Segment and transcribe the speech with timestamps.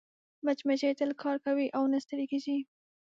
[0.45, 2.57] مچمچۍ تل کار کوي او نه ستړې کېږي